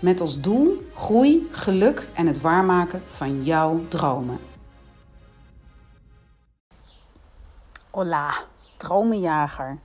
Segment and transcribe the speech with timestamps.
[0.00, 4.38] Met als doel groei, geluk en het waarmaken van jouw dromen.
[7.90, 8.44] Hola,
[8.76, 9.78] dromenjager.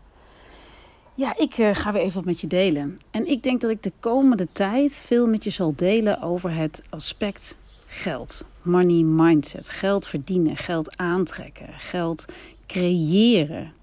[1.15, 2.97] Ja, ik uh, ga weer even wat met je delen.
[3.11, 6.83] En ik denk dat ik de komende tijd veel met je zal delen over het
[6.89, 8.45] aspect geld.
[8.61, 9.69] Money mindset.
[9.69, 12.25] Geld verdienen, geld aantrekken, geld
[12.67, 13.73] creëren.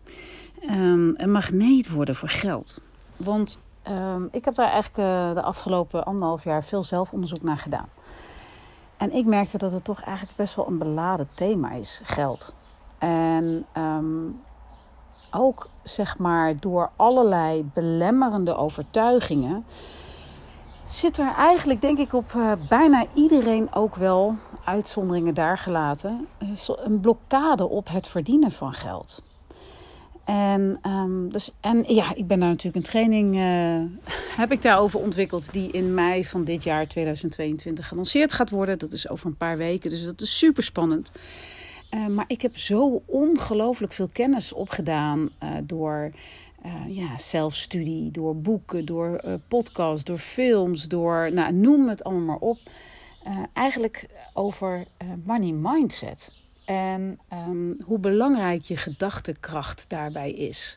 [0.70, 2.80] Um, een magneet worden voor geld.
[3.16, 3.60] Want
[3.90, 7.88] um, ik heb daar eigenlijk uh, de afgelopen anderhalf jaar veel zelfonderzoek naar gedaan.
[8.96, 12.54] En ik merkte dat het toch eigenlijk best wel een beladen thema is, geld.
[12.98, 14.40] En um,
[15.30, 19.64] ook zeg maar door allerlei belemmerende overtuigingen
[20.84, 24.34] zit er eigenlijk denk ik op uh, bijna iedereen ook wel,
[24.64, 29.22] uitzonderingen daar gelaten, uh, een blokkade op het verdienen van geld.
[30.24, 35.00] En, um, dus, en ja, ik ben daar natuurlijk een training, uh, heb ik daarover
[35.00, 38.78] ontwikkeld, die in mei van dit jaar 2022 gelanceerd gaat worden.
[38.78, 41.12] Dat is over een paar weken, dus dat is super spannend.
[41.90, 46.10] Uh, maar ik heb zo ongelooflijk veel kennis opgedaan uh, door
[46.86, 52.58] ja, zelfstudie, door boeken, door podcasts, door films, door, nou, noem het allemaal maar op.
[53.52, 54.84] eigenlijk over
[55.24, 56.30] money mindset
[56.72, 60.76] en um, hoe belangrijk je gedachtekracht daarbij is.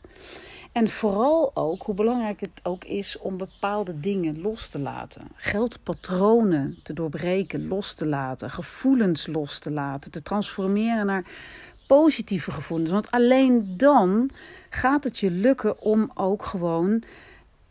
[0.72, 5.22] En vooral ook hoe belangrijk het ook is om bepaalde dingen los te laten.
[5.34, 8.50] Geldpatronen te doorbreken, los te laten.
[8.50, 10.10] Gevoelens los te laten.
[10.10, 11.24] Te transformeren naar
[11.86, 12.90] positieve gevoelens.
[12.90, 14.30] Want alleen dan
[14.70, 17.02] gaat het je lukken om ook gewoon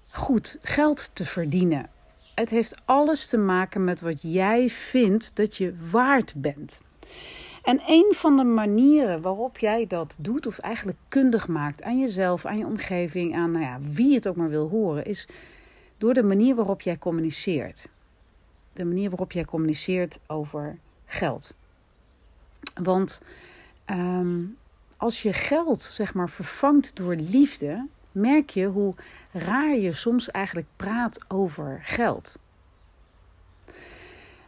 [0.09, 1.89] goed geld te verdienen.
[2.35, 6.79] Het heeft alles te maken met wat jij vindt dat je waard bent.
[7.65, 12.45] En een van de manieren waarop jij dat doet, of eigenlijk kundig maakt aan jezelf,
[12.45, 15.27] aan je omgeving, aan nou ja, wie het ook maar wil horen, is
[15.97, 17.87] door de manier waarop jij communiceert.
[18.73, 21.53] De manier waarop jij communiceert over geld.
[22.73, 23.21] Want
[23.89, 24.57] um,
[24.97, 28.93] als je geld, zeg maar, vervangt door liefde, merk je hoe
[29.31, 32.39] raar je soms eigenlijk praat over geld.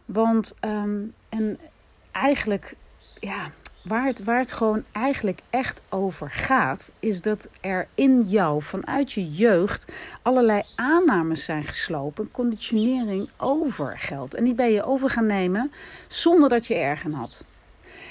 [0.04, 1.58] Want, um, en
[2.12, 2.76] eigenlijk
[3.20, 3.50] ja,
[3.82, 9.12] waar het, waar het gewoon eigenlijk echt over gaat, is dat er in jou vanuit
[9.12, 9.92] je jeugd
[10.22, 14.34] allerlei aannames zijn geslopen, conditionering over geld.
[14.34, 15.72] En die ben je over gaan nemen
[16.06, 17.44] zonder dat je ergen had.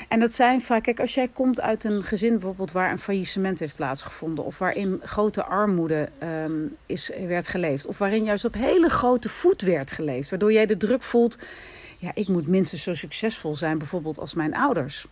[0.07, 3.59] En dat zijn vaak, kijk, als jij komt uit een gezin bijvoorbeeld waar een faillissement
[3.59, 8.89] heeft plaatsgevonden, of waarin grote armoede um, is, werd geleefd, of waarin juist op hele
[8.89, 11.37] grote voet werd geleefd, waardoor jij de druk voelt
[11.99, 15.07] ja, ik moet minstens zo succesvol zijn, bijvoorbeeld als mijn ouders.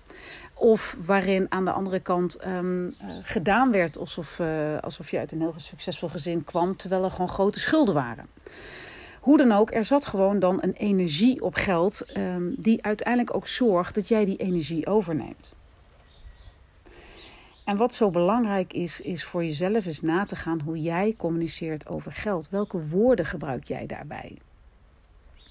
[0.54, 4.48] Of waarin aan de andere kant um, uh, gedaan werd alsof, uh,
[4.82, 8.28] alsof je uit een heel succesvol gezin kwam, terwijl er gewoon grote schulden waren.
[9.26, 13.48] Hoe dan ook, er zat gewoon dan een energie op geld um, die uiteindelijk ook
[13.48, 15.54] zorgt dat jij die energie overneemt.
[17.64, 21.88] En wat zo belangrijk is, is voor jezelf eens na te gaan hoe jij communiceert
[21.88, 22.50] over geld.
[22.50, 24.38] Welke woorden gebruik jij daarbij?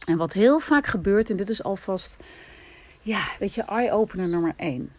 [0.06, 2.16] En wat heel vaak gebeurt, en dit is alvast,
[3.00, 4.92] ja, weet je, eye-opener nummer één.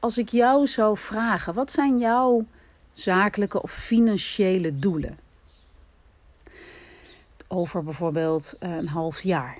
[0.00, 2.46] Als ik jou zou vragen, wat zijn jouw
[2.92, 5.27] zakelijke of financiële doelen?
[7.48, 9.58] Over bijvoorbeeld eh, een half jaar.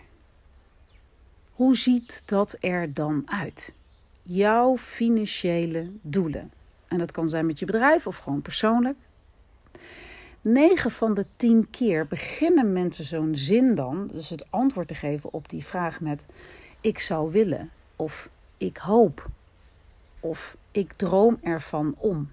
[1.53, 3.75] Hoe ziet dat er dan uit?
[4.23, 6.53] Jouw financiële doelen.
[6.89, 8.97] En dat kan zijn met je bedrijf of gewoon persoonlijk.
[10.43, 15.33] 9 van de 10 keer beginnen mensen zo'n zin dan, dus het antwoord te geven
[15.33, 16.25] op die vraag met
[16.81, 19.27] ik zou willen of ik hoop
[20.21, 22.31] of ik droom ervan om.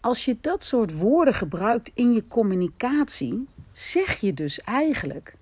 [0.00, 5.34] Als je dat soort woorden gebruikt in je communicatie, zeg je dus eigenlijk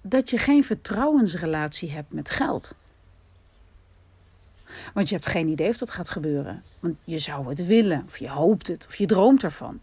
[0.00, 2.74] dat je geen vertrouwensrelatie hebt met geld.
[4.94, 6.62] Want je hebt geen idee of dat gaat gebeuren.
[6.80, 9.80] Want je zou het willen, of je hoopt het, of je droomt ervan.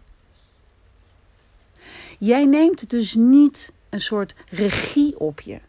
[2.20, 5.60] Jij neemt dus niet een soort regie op je.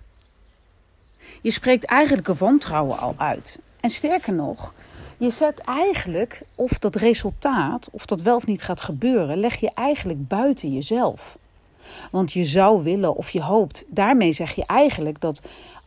[1.43, 3.59] Je spreekt eigenlijk een wantrouwen al uit.
[3.81, 4.75] En sterker nog,
[5.19, 9.71] je zet eigenlijk of dat resultaat, of dat wel of niet gaat gebeuren, leg je
[9.75, 11.39] eigenlijk buiten jezelf.
[12.11, 13.85] Want je zou willen of je hoopt.
[13.89, 15.41] Daarmee zeg je eigenlijk dat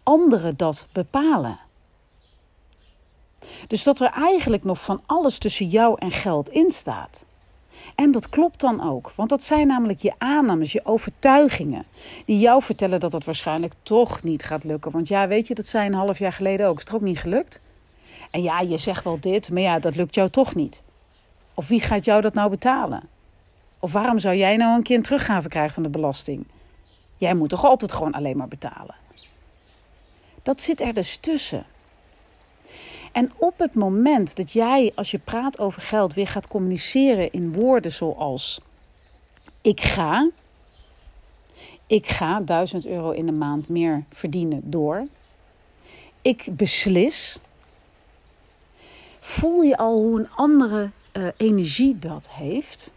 [0.04, 1.60] anderen dat bepalen.
[3.68, 7.26] Dus dat er eigenlijk nog van alles tussen jou en geld in staat.
[7.96, 11.86] En dat klopt dan ook, want dat zijn namelijk je aannames, je overtuigingen,
[12.26, 14.92] die jou vertellen dat het waarschijnlijk toch niet gaat lukken.
[14.92, 16.78] Want ja, weet je, dat zijn een half jaar geleden ook.
[16.78, 17.60] Is het ook niet gelukt?
[18.32, 20.82] En ja, je zegt wel dit, maar ja, dat lukt jou toch niet.
[21.54, 23.10] Of wie gaat jou dat nou betalen?
[23.80, 26.48] Of waarom zou jij nou een keer een teruggave krijgen van de belasting?
[27.18, 28.96] Jij moet toch altijd gewoon alleen maar betalen?
[30.44, 31.66] Dat zit er dus tussen.
[33.12, 37.54] En op het moment dat jij, als je praat over geld, weer gaat communiceren in
[37.54, 38.60] woorden zoals:
[39.62, 40.30] Ik ga,
[41.88, 45.08] ik ga 1000 euro in de maand meer verdienen door.
[46.22, 47.40] Ik beslis.
[49.28, 52.94] Voel je al hoe een andere uh, energie dat heeft?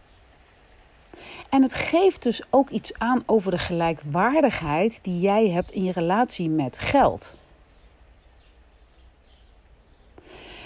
[1.49, 5.91] En het geeft dus ook iets aan over de gelijkwaardigheid die jij hebt in je
[5.91, 7.35] relatie met geld.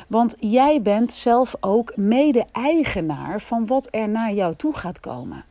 [0.07, 5.45] Want jij bent zelf ook mede-eigenaar van wat er naar jou toe gaat komen.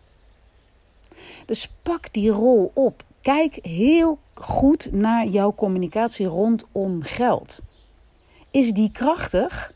[1.46, 3.02] Dus pak die rol op.
[3.20, 7.60] Kijk heel goed naar jouw communicatie rondom geld.
[8.50, 9.73] Is die krachtig?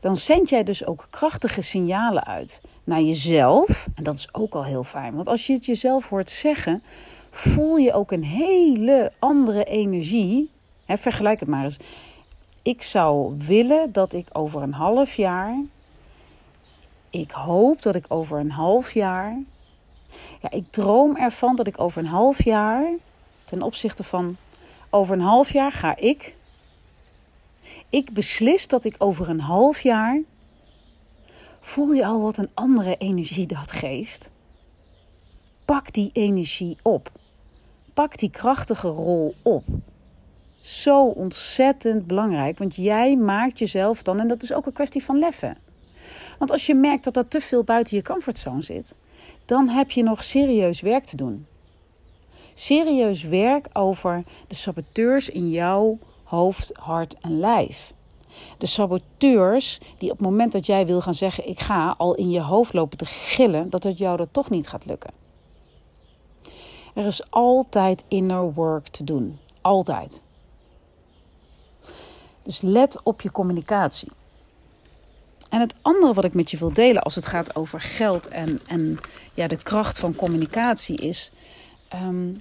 [0.00, 3.88] Dan zend jij dus ook krachtige signalen uit naar jezelf.
[3.94, 5.14] En dat is ook al heel fijn.
[5.14, 6.82] Want als je het jezelf hoort zeggen,
[7.30, 10.50] voel je ook een hele andere energie.
[10.86, 11.76] vergelijk het maar eens.
[12.62, 15.62] Ik zou willen dat ik over een half jaar.
[17.10, 19.38] Ik hoop dat ik over een half jaar.
[20.40, 22.84] Ja, ik droom ervan dat ik over een half jaar.
[23.44, 24.36] Ten opzichte van.
[24.90, 26.36] Over een half jaar ga ik.
[27.90, 30.20] Ik beslis dat ik over een half jaar.
[31.60, 34.30] Voel je al wat een andere energie dat geeft?
[35.64, 37.10] Pak die energie op.
[37.94, 39.64] Pak die krachtige rol op
[40.68, 42.58] zo ontzettend belangrijk.
[42.58, 45.56] Want jij maakt jezelf dan, en dat is ook een kwestie van leffen.
[46.38, 48.94] Want als je merkt dat dat te veel buiten je comfortzone zit,
[49.44, 51.46] dan heb je nog serieus werk te doen.
[52.54, 57.92] Serieus werk over de saboteurs in jouw hoofd, hart en lijf.
[58.58, 62.30] De saboteurs die op het moment dat jij wil gaan zeggen: Ik ga, al in
[62.30, 65.10] je hoofd lopen te gillen dat het jou dat toch niet gaat lukken.
[66.94, 69.38] Er is altijd inner work te doen.
[69.60, 70.20] Altijd.
[72.42, 74.08] Dus let op je communicatie.
[75.48, 78.60] En het andere wat ik met je wil delen als het gaat over geld en,
[78.66, 78.98] en
[79.34, 81.32] ja, de kracht van communicatie is
[81.88, 82.34] ehm,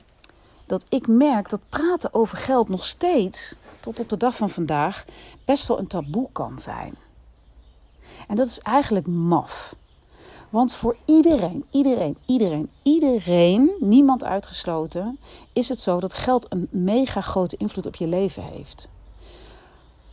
[0.67, 5.05] dat ik merk dat praten over geld nog steeds, tot op de dag van vandaag,
[5.45, 6.95] best wel een taboe kan zijn.
[8.27, 9.75] En dat is eigenlijk maf.
[10.49, 15.19] Want voor iedereen, iedereen, iedereen, iedereen, niemand uitgesloten,
[15.53, 18.87] is het zo dat geld een mega grote invloed op je leven heeft.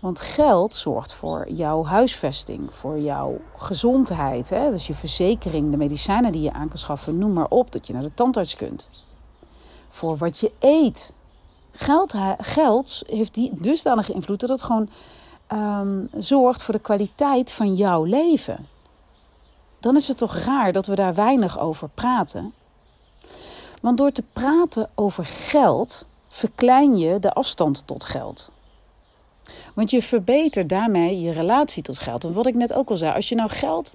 [0.00, 4.50] Want geld zorgt voor jouw huisvesting, voor jouw gezondheid.
[4.50, 4.70] Hè?
[4.70, 7.92] Dus je verzekering, de medicijnen die je aan kan schaffen, noem maar op, dat je
[7.92, 8.88] naar de tandarts kunt.
[9.94, 11.12] Voor wat je eet.
[11.72, 14.88] Geld, geld heeft die dusdanige invloed dat het gewoon
[15.52, 18.68] um, zorgt voor de kwaliteit van jouw leven.
[19.80, 22.52] Dan is het toch raar dat we daar weinig over praten.
[23.80, 28.50] Want door te praten over geld verklein je de afstand tot geld.
[29.74, 32.24] Want je verbetert daarmee je relatie tot geld.
[32.24, 33.94] En wat ik net ook al zei, als je nou geld,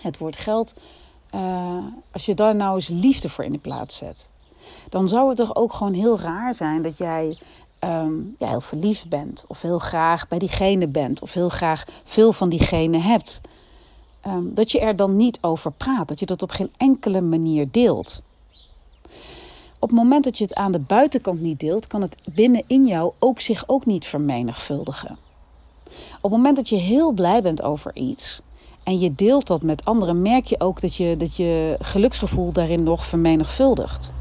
[0.00, 0.74] het woord geld,
[1.34, 4.28] uh, als je daar nou eens liefde voor in de plaats zet,
[4.88, 7.38] dan zou het toch ook gewoon heel raar zijn dat jij
[8.38, 12.48] ja, heel verliefd bent, of heel graag bij diegene bent, of heel graag veel van
[12.48, 13.40] diegene hebt.
[14.26, 17.68] Um, dat je er dan niet over praat, dat je dat op geen enkele manier
[17.70, 18.22] deelt.
[19.78, 23.12] Op het moment dat je het aan de buitenkant niet deelt, kan het binnenin jou
[23.18, 25.16] ook zich ook niet vermenigvuldigen.
[26.20, 28.40] Op het moment dat je heel blij bent over iets
[28.82, 32.82] en je deelt dat met anderen, merk je ook dat je, dat je geluksgevoel daarin
[32.82, 34.12] nog vermenigvuldigt.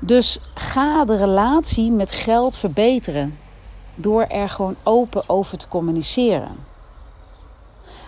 [0.00, 3.38] Dus ga de relatie met geld verbeteren
[3.94, 6.56] door er gewoon open over te communiceren.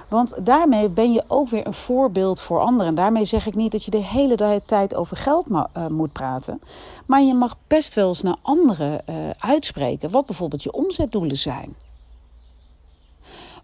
[0.09, 2.95] Want daarmee ben je ook weer een voorbeeld voor anderen.
[2.95, 6.61] Daarmee zeg ik niet dat je de hele tijd over geld uh, moet praten.
[7.07, 11.75] Maar je mag best wel eens naar anderen uh, uitspreken wat bijvoorbeeld je omzetdoelen zijn.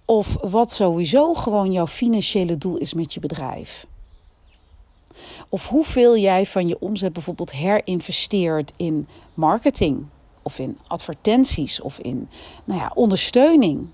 [0.05, 3.87] Of wat sowieso gewoon jouw financiële doel is met je bedrijf.
[5.49, 10.07] Of hoeveel jij van je omzet bijvoorbeeld herinvesteert in marketing.
[10.43, 12.29] Of in advertenties of in
[12.65, 13.89] nou ja, ondersteuning.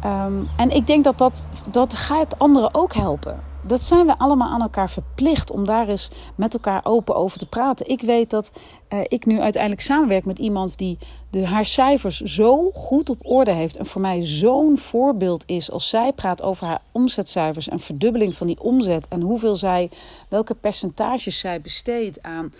[0.00, 3.49] Ehm, en ik denk dat, dat dat gaat anderen ook helpen.
[3.62, 7.46] Dat zijn we allemaal aan elkaar verplicht om daar eens met elkaar open over te
[7.46, 7.88] praten.
[7.88, 8.50] Ik weet dat
[8.92, 10.98] uh, ik nu uiteindelijk samenwerk met iemand die
[11.30, 13.76] de, haar cijfers zo goed op orde heeft.
[13.76, 18.46] En voor mij zo'n voorbeeld is als zij praat over haar omzetcijfers en verdubbeling van
[18.46, 19.08] die omzet.
[19.08, 19.90] En hoeveel zij,
[20.28, 22.52] welke percentages zij besteedt aan,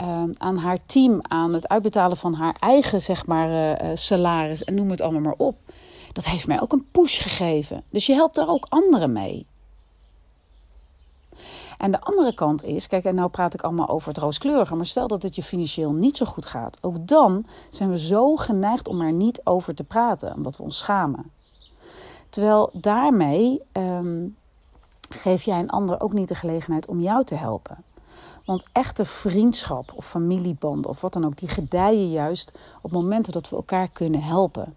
[0.00, 4.74] uh, aan haar team, aan het uitbetalen van haar eigen zeg maar, uh, salaris en
[4.74, 5.56] noem het allemaal maar op
[6.16, 7.82] dat heeft mij ook een push gegeven.
[7.90, 9.46] Dus je helpt daar ook anderen mee.
[11.78, 14.86] En de andere kant is, kijk, en nou praat ik allemaal over het rooskleurige, maar
[14.86, 16.78] stel dat het je financieel niet zo goed gaat.
[16.80, 20.78] Ook dan zijn we zo geneigd om er niet over te praten, omdat we ons
[20.78, 21.30] schamen.
[22.28, 24.36] Terwijl daarmee um,
[25.08, 27.84] geef jij een ander ook niet de gelegenheid om jou te helpen.
[28.44, 33.48] Want echte vriendschap of familieband of wat dan ook, die gedijen juist op momenten dat
[33.48, 34.74] we elkaar kunnen helpen.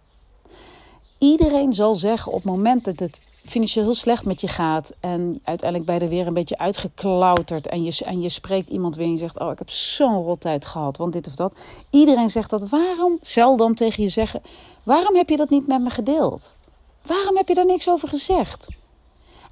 [1.17, 5.39] Iedereen zal zeggen op het moment dat het financieel heel slecht met je gaat en
[5.43, 9.05] uiteindelijk ben je er weer een beetje uitgeklauterd en je, en je spreekt iemand weer
[9.05, 11.53] en je zegt, oh ik heb zo'n rottijd gehad, want dit of dat.
[11.89, 12.69] Iedereen zegt dat.
[12.69, 14.41] Waarom, zal dan tegen je zeggen,
[14.83, 16.55] waarom heb je dat niet met me gedeeld?
[17.01, 18.67] Waarom heb je daar niks over gezegd?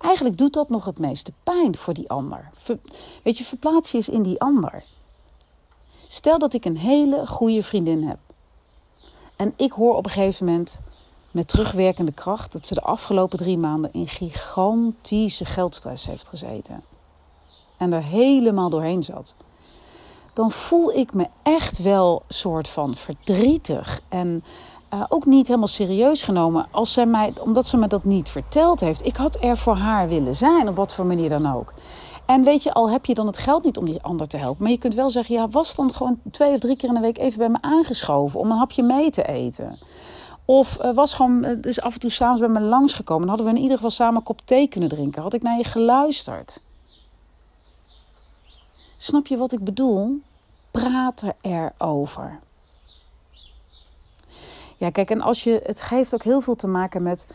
[0.01, 2.49] Eigenlijk doet dat nog het meeste pijn voor die ander.
[3.23, 4.83] weet je, verplaats je eens in die ander.
[6.07, 8.17] Stel dat ik een hele goede vriendin heb.
[9.35, 10.79] En ik hoor op een gegeven moment
[11.37, 16.83] met terugwerkende kracht dat ze de afgelopen drie maanden in gigantische geldstress heeft gezeten.
[17.77, 19.35] En er helemaal doorheen zat.
[20.33, 24.01] Dan voel ik me echt wel soort van verdrietig.
[24.09, 24.43] En
[24.93, 26.67] uh, ook niet helemaal serieus genomen.
[26.71, 29.05] Als zij mij, omdat ze me dat niet verteld heeft.
[29.05, 31.73] Ik had er voor haar willen zijn, op wat voor manier dan ook.
[32.25, 34.63] En weet je, al heb je dan het geld niet om die ander te helpen.
[34.63, 37.01] Maar je kunt wel zeggen, ja, was dan gewoon twee of drie keer in de
[37.01, 39.79] week even bij me aangeschoven om een hapje mee te eten.
[40.49, 43.27] Of uh, was gewoon, uh, is af en toe s'avonds bij me langsgekomen.
[43.27, 45.21] Hadden we in ieder geval samen een kop thee kunnen drinken.
[45.21, 46.61] Had ik naar je geluisterd.
[48.95, 50.21] Snap je wat ik bedoel?
[50.71, 52.39] Praat er erover.
[54.77, 57.27] Ja, kijk, en als je, het geeft ook heel veel te maken met.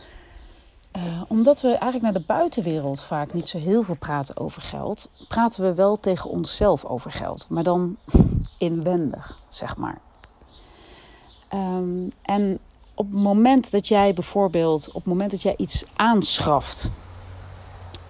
[0.97, 5.09] Uh, omdat we eigenlijk naar de buitenwereld vaak niet zo heel veel praten over geld,
[5.27, 7.45] praten we wel tegen onszelf over geld.
[7.49, 7.97] Maar dan
[8.57, 10.01] inwendig, zeg maar.
[11.53, 12.59] Um, en
[12.93, 16.91] op het moment dat jij bijvoorbeeld, op het moment dat jij iets aanschaft.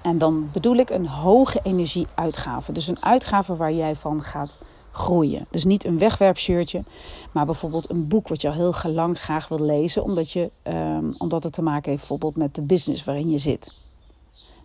[0.01, 2.71] En dan bedoel ik een hoge energieuitgave.
[2.71, 4.57] Dus een uitgave waar jij van gaat
[4.91, 5.45] groeien.
[5.49, 6.83] Dus niet een wegwerpshirtje,
[7.31, 11.15] maar bijvoorbeeld een boek wat je al heel lang graag wil lezen, omdat, je, um,
[11.17, 13.82] omdat het te maken heeft bijvoorbeeld met de business waarin je zit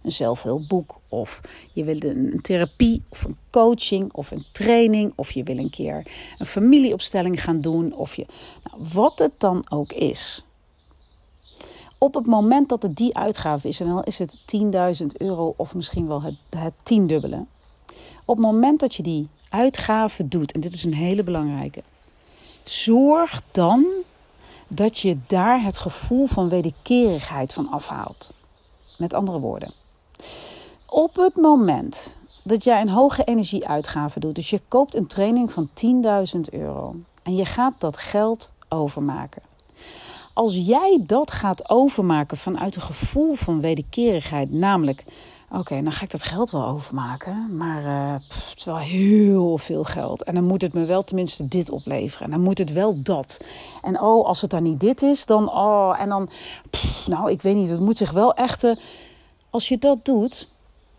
[0.08, 0.96] een zelfhulpboek.
[1.08, 1.40] Of
[1.72, 5.12] je wil een therapie of een coaching of een training.
[5.14, 6.06] Of je wil een keer
[6.38, 7.94] een familieopstelling gaan doen.
[7.94, 8.26] Of je,
[8.64, 10.42] nou, wat het dan ook is.
[11.98, 14.38] Op het moment dat het die uitgave is, en dan is het
[15.00, 17.44] 10.000 euro of misschien wel het, het tiendubbele.
[18.24, 21.82] Op het moment dat je die uitgave doet, en dit is een hele belangrijke,
[22.64, 23.86] zorg dan
[24.68, 28.32] dat je daar het gevoel van wederkerigheid van afhaalt.
[28.98, 29.72] Met andere woorden,
[30.86, 35.68] op het moment dat jij een hoge energieuitgave doet, dus je koopt een training van
[36.34, 39.42] 10.000 euro en je gaat dat geld overmaken.
[40.32, 45.04] Als jij dat gaat overmaken vanuit een gevoel van wederkerigheid, namelijk,
[45.50, 49.84] oké, dan ga ik dat geld wel overmaken, maar uh, het is wel heel veel
[49.84, 50.24] geld.
[50.24, 52.24] En dan moet het me wel tenminste dit opleveren.
[52.24, 53.44] En dan moet het wel dat.
[53.82, 56.28] En oh, als het dan niet dit is, dan oh, en dan,
[57.06, 58.66] nou, ik weet niet, het moet zich wel echt.
[59.50, 60.48] Als je dat doet,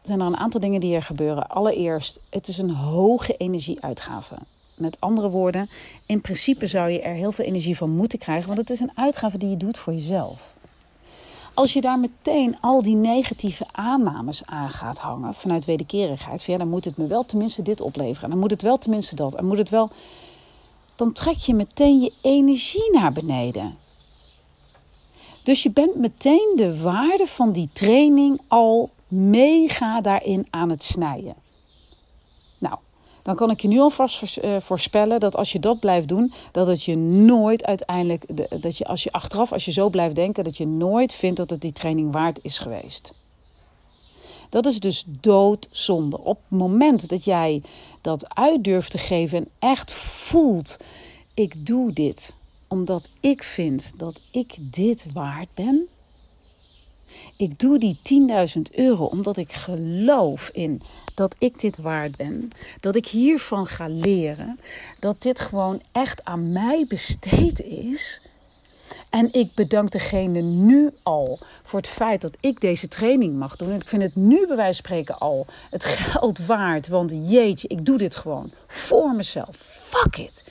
[0.02, 1.48] zijn er een aantal dingen die er gebeuren.
[1.48, 4.36] Allereerst, het is een hoge energieuitgave.
[4.76, 5.70] Met andere woorden,
[6.06, 8.92] in principe zou je er heel veel energie van moeten krijgen, want het is een
[8.96, 10.54] uitgave die je doet voor jezelf.
[11.54, 16.60] Als je daar meteen al die negatieve aannames aan gaat hangen vanuit wederkerigheid, van ja,
[16.60, 19.46] dan moet het me wel tenminste dit opleveren, dan moet het wel tenminste dat, en
[19.46, 19.90] moet het wel,
[20.96, 23.78] dan trek je meteen je energie naar beneden.
[25.50, 31.36] Dus je bent meteen de waarde van die training al mega daarin aan het snijden.
[32.58, 32.76] Nou,
[33.22, 36.68] dan kan ik je nu alvast eh, voorspellen dat als je dat blijft doen, dat
[36.68, 38.26] het je nooit uiteindelijk,
[38.62, 41.50] dat je als je achteraf, als je zo blijft denken, dat je nooit vindt dat
[41.50, 43.14] het die training waard is geweest.
[44.50, 46.20] Dat is dus doodzonde.
[46.20, 47.62] Op het moment dat jij
[48.02, 50.78] dat uit durft te geven en echt voelt,
[51.34, 52.38] ik doe dit
[52.70, 55.88] omdat ik vind dat ik dit waard ben.
[57.36, 58.00] Ik doe die
[58.56, 60.82] 10.000 euro omdat ik geloof in
[61.16, 62.52] dat ik dit waard ben.
[62.80, 64.60] Dat ik hiervan ga leren.
[65.00, 68.22] Dat dit gewoon echt aan mij besteed is.
[69.10, 73.70] En ik bedank degene nu al voor het feit dat ik deze training mag doen.
[73.70, 76.88] En ik vind het nu bij wijze van spreken al het geld waard.
[76.88, 79.58] Want jeetje, ik doe dit gewoon voor mezelf.
[79.90, 80.44] Fuck it.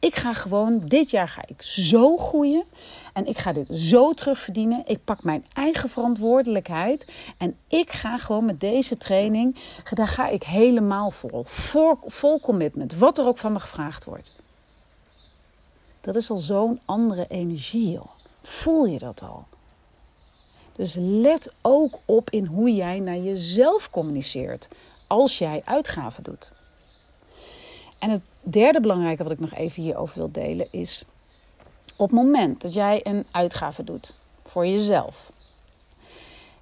[0.00, 2.64] Ik ga gewoon, dit jaar ga ik zo groeien.
[3.12, 4.82] En ik ga dit zo terugverdienen.
[4.86, 7.12] Ik pak mijn eigen verantwoordelijkheid.
[7.38, 9.56] En ik ga gewoon met deze training,
[9.90, 11.44] daar ga ik helemaal vol.
[11.44, 14.34] Vol, vol commitment, wat er ook van me gevraagd wordt.
[16.00, 18.10] Dat is al zo'n andere energie, joh.
[18.42, 19.44] Voel je dat al?
[20.76, 24.68] Dus let ook op in hoe jij naar jezelf communiceert
[25.06, 26.52] als jij uitgaven doet.
[28.00, 31.04] En het derde belangrijke wat ik nog even hierover wil delen is:
[31.96, 34.14] op het moment dat jij een uitgave doet
[34.46, 35.32] voor jezelf.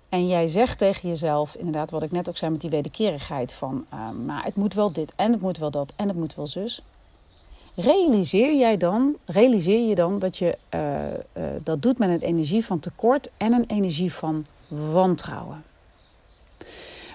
[0.08, 3.86] En jij zegt tegen jezelf, inderdaad, wat ik net ook zei met die wederkerigheid: van
[3.94, 6.46] uh, maar het moet wel dit en het moet wel dat en het moet wel
[6.46, 6.82] zus
[7.80, 12.64] realiseer jij dan, realiseer je dan dat je uh, uh, dat doet met een energie
[12.64, 15.64] van tekort en een energie van wantrouwen.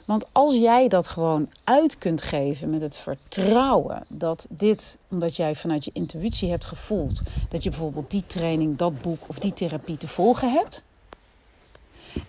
[0.05, 5.55] Want als jij dat gewoon uit kunt geven met het vertrouwen dat dit, omdat jij
[5.55, 9.98] vanuit je intuïtie hebt gevoeld dat je bijvoorbeeld die training, dat boek of die therapie
[9.98, 10.83] te volgen hebt.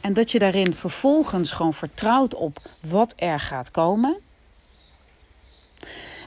[0.01, 4.17] En dat je daarin vervolgens gewoon vertrouwt op wat er gaat komen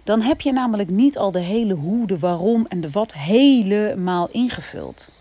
[0.08, 4.30] dan heb je namelijk niet al de hele hoe, de waarom en de wat helemaal
[4.32, 5.12] ingevuld.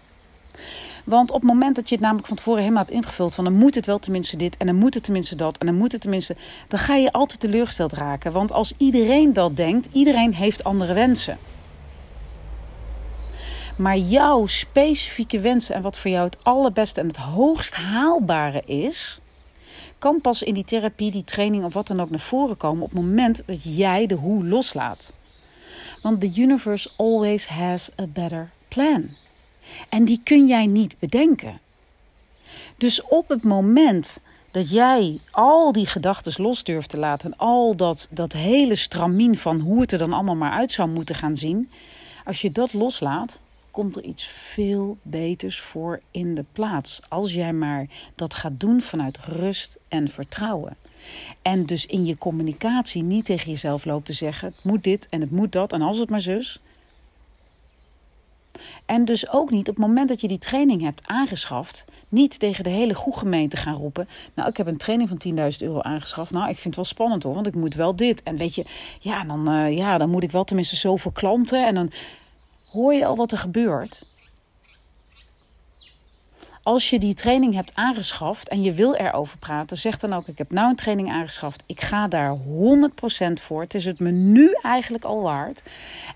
[1.07, 3.53] Want op het moment dat je het namelijk van tevoren helemaal hebt ingevuld, van dan
[3.53, 6.01] moet het wel tenminste dit en dan moet het tenminste dat en dan moet het
[6.01, 6.37] tenminste,
[6.69, 8.33] dan ga je altijd teleurgesteld raken.
[8.33, 11.39] Want als iedereen dat denkt, iedereen heeft andere wensen.
[13.79, 19.21] Maar jouw specifieke wensen en wat voor jou het allerbeste en het hoogst haalbare is,
[19.99, 22.91] kan pas in die therapie, die training of wat dan ook naar voren komen op
[22.91, 25.13] het moment dat jij de hoe loslaat.
[26.03, 29.09] Want the universe always has a better plan.
[29.89, 31.61] En die kun jij niet bedenken.
[32.77, 34.19] Dus op het moment
[34.51, 39.37] dat jij al die gedachten los durft te laten en al dat, dat hele stramien
[39.39, 41.71] van hoe het er dan allemaal maar uit zou moeten gaan zien,
[42.25, 47.01] als je dat loslaat, komt er iets veel beters voor in de plaats.
[47.09, 50.77] Als jij maar dat gaat doen vanuit rust en vertrouwen.
[51.43, 55.21] En dus in je communicatie niet tegen jezelf loopt te zeggen: het moet dit en
[55.21, 56.61] het moet dat en als het maar zus.
[58.87, 62.65] En dus ook niet op het moment dat je die training hebt aangeschaft, niet tegen
[62.65, 64.09] de hele goede gemeente gaan roepen.
[64.35, 66.33] Nou, ik heb een training van 10.000 euro aangeschaft.
[66.33, 68.23] Nou, ik vind het wel spannend hoor, want ik moet wel dit.
[68.23, 68.65] En weet je,
[69.01, 71.67] ja, dan, uh, ja, dan moet ik wel tenminste zoveel klanten.
[71.67, 71.91] En dan,
[72.71, 74.15] hoor je al wat er gebeurt.
[76.67, 80.39] Als je die training hebt aangeschaft en je wil erover praten, zeg dan ook: Ik
[80.39, 81.63] heb nou een training aangeschaft.
[81.67, 82.41] Ik ga daar 100%
[83.33, 83.61] voor.
[83.61, 85.63] Het is het me nu eigenlijk al waard.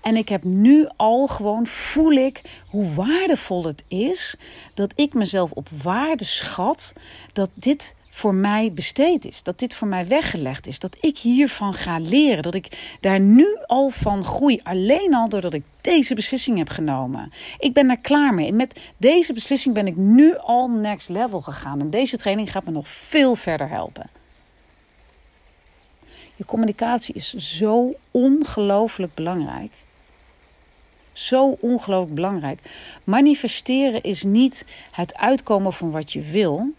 [0.01, 4.35] En ik heb nu al gewoon, voel ik hoe waardevol het is
[4.73, 6.93] dat ik mezelf op waarde schat.
[7.33, 9.43] Dat dit voor mij besteed is.
[9.43, 10.79] Dat dit voor mij weggelegd is.
[10.79, 12.43] Dat ik hiervan ga leren.
[12.43, 14.59] Dat ik daar nu al van groei.
[14.63, 17.31] Alleen al doordat ik deze beslissing heb genomen.
[17.59, 18.53] Ik ben daar klaar mee.
[18.53, 21.79] Met deze beslissing ben ik nu al next level gegaan.
[21.79, 24.09] En deze training gaat me nog veel verder helpen.
[26.35, 29.71] Je communicatie is zo ongelooflijk belangrijk.
[31.11, 32.59] Zo ongelooflijk belangrijk.
[33.03, 36.73] Manifesteren is niet het uitkomen van wat je wil.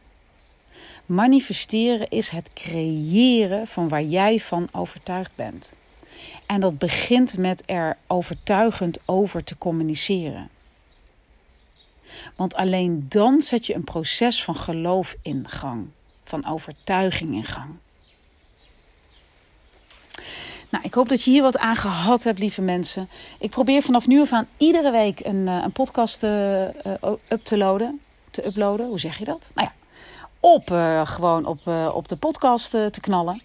[1.06, 5.74] Manifesteren is het creëren van waar jij van overtuigd bent.
[6.46, 10.48] En dat begint met er overtuigend over te communiceren.
[12.36, 15.86] Want alleen dan zet je een proces van geloof in gang,
[16.24, 17.70] van overtuiging in gang.
[20.68, 23.08] Nou, ik hoop dat je hier wat aan gehad hebt, lieve mensen.
[23.38, 26.62] Ik probeer vanaf nu af aan iedere week een, eh, een podcast uh,
[27.28, 27.94] up te.
[28.30, 29.50] Te uploaden, hoe zeg je dat?
[29.54, 29.81] Nou ja,
[30.42, 33.42] op, uh, gewoon op, uh, op de podcast uh, te knallen.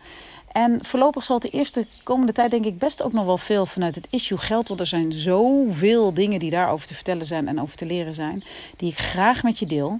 [0.52, 3.96] En voorlopig zal de eerste komende tijd denk ik best ook nog wel veel vanuit
[3.96, 4.68] het issue geld.
[4.68, 8.44] Want er zijn zoveel dingen die daarover te vertellen zijn en over te leren zijn.
[8.76, 10.00] Die ik graag met je deel.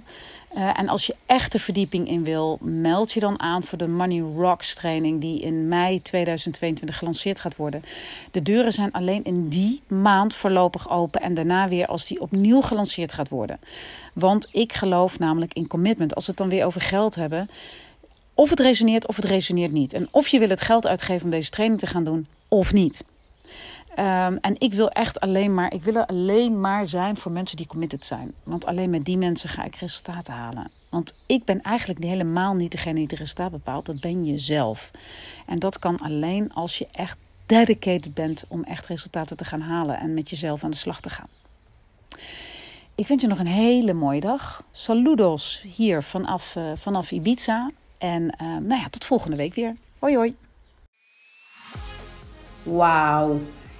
[0.56, 3.86] Uh, en als je echt de verdieping in wil, meld je dan aan voor de
[3.86, 7.82] Money Rocks training die in mei 2022 gelanceerd gaat worden.
[8.30, 12.60] De deuren zijn alleen in die maand voorlopig open en daarna weer als die opnieuw
[12.60, 13.60] gelanceerd gaat worden.
[14.12, 16.14] Want ik geloof namelijk in commitment.
[16.14, 17.50] Als we het dan weer over geld hebben,
[18.34, 19.92] of het resoneert of het resoneert niet.
[19.92, 23.04] En of je wil het geld uitgeven om deze training te gaan doen of niet.
[23.98, 27.56] Um, en ik wil echt alleen maar, ik wil er alleen maar zijn voor mensen
[27.56, 28.32] die committed zijn.
[28.42, 30.70] Want alleen met die mensen ga ik resultaten halen.
[30.88, 33.86] Want ik ben eigenlijk helemaal niet degene die het resultaat bepaalt.
[33.86, 34.90] Dat ben je zelf.
[35.46, 39.98] En dat kan alleen als je echt dedicated bent om echt resultaten te gaan halen
[39.98, 41.28] en met jezelf aan de slag te gaan.
[42.94, 44.62] Ik wens je nog een hele mooie dag.
[44.70, 47.70] Saludos hier vanaf, uh, vanaf Ibiza.
[47.98, 49.76] En uh, nou ja, tot volgende week weer.
[49.98, 50.36] Hoi hoi.
[52.62, 53.40] Wauw.